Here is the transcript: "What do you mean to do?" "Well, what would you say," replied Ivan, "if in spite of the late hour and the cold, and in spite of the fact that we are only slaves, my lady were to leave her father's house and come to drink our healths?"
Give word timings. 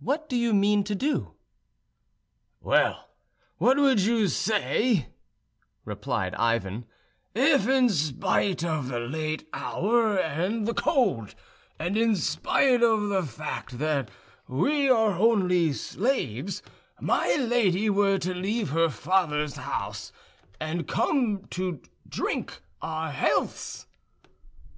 "What 0.00 0.28
do 0.28 0.36
you 0.36 0.52
mean 0.52 0.84
to 0.84 0.94
do?" 0.94 1.32
"Well, 2.60 3.08
what 3.56 3.78
would 3.78 4.02
you 4.02 4.28
say," 4.28 5.08
replied 5.86 6.34
Ivan, 6.34 6.84
"if 7.34 7.66
in 7.66 7.88
spite 7.88 8.62
of 8.62 8.88
the 8.88 9.00
late 9.00 9.48
hour 9.54 10.18
and 10.18 10.68
the 10.68 10.74
cold, 10.74 11.34
and 11.78 11.96
in 11.96 12.16
spite 12.16 12.82
of 12.82 13.08
the 13.08 13.22
fact 13.22 13.78
that 13.78 14.10
we 14.46 14.90
are 14.90 15.14
only 15.14 15.72
slaves, 15.72 16.62
my 17.00 17.34
lady 17.40 17.88
were 17.88 18.18
to 18.18 18.34
leave 18.34 18.68
her 18.68 18.90
father's 18.90 19.54
house 19.56 20.12
and 20.60 20.86
come 20.86 21.46
to 21.52 21.80
drink 22.06 22.60
our 22.82 23.10
healths?" 23.10 23.86